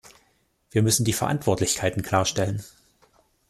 Wir 0.71 0.81
müssen 0.81 1.05
die 1.05 1.13
Verantwortlichkeiten 1.13 2.01
klarstellen. 2.01 2.63